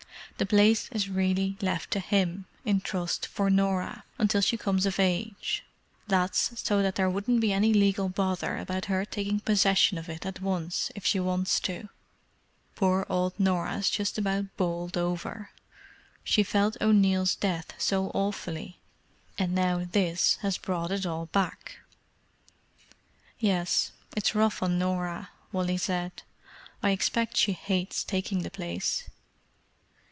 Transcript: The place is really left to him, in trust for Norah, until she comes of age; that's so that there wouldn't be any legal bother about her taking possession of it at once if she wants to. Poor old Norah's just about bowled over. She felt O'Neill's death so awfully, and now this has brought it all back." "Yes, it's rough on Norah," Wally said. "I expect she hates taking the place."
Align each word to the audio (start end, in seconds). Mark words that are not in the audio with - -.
The 0.37 0.47
place 0.47 0.89
is 0.91 1.07
really 1.07 1.55
left 1.61 1.91
to 1.91 1.99
him, 1.99 2.47
in 2.65 2.81
trust 2.81 3.27
for 3.27 3.51
Norah, 3.51 4.03
until 4.17 4.41
she 4.41 4.57
comes 4.57 4.87
of 4.87 4.99
age; 4.99 5.63
that's 6.07 6.59
so 6.59 6.81
that 6.81 6.95
there 6.95 7.11
wouldn't 7.11 7.39
be 7.41 7.53
any 7.53 7.71
legal 7.75 8.09
bother 8.09 8.57
about 8.57 8.85
her 8.85 9.05
taking 9.05 9.41
possession 9.41 9.99
of 9.99 10.09
it 10.09 10.25
at 10.25 10.41
once 10.41 10.89
if 10.95 11.05
she 11.05 11.19
wants 11.19 11.59
to. 11.59 11.89
Poor 12.73 13.05
old 13.07 13.39
Norah's 13.39 13.87
just 13.87 14.17
about 14.17 14.45
bowled 14.57 14.97
over. 14.97 15.51
She 16.23 16.41
felt 16.41 16.75
O'Neill's 16.81 17.35
death 17.35 17.73
so 17.77 18.09
awfully, 18.15 18.79
and 19.37 19.53
now 19.53 19.85
this 19.91 20.37
has 20.37 20.57
brought 20.57 20.89
it 20.91 21.05
all 21.05 21.27
back." 21.27 21.77
"Yes, 23.37 23.91
it's 24.15 24.33
rough 24.33 24.63
on 24.63 24.79
Norah," 24.79 25.29
Wally 25.51 25.77
said. 25.77 26.23
"I 26.81 26.89
expect 26.89 27.37
she 27.37 27.53
hates 27.53 28.03
taking 28.03 28.41
the 28.41 28.49
place." 28.49 29.03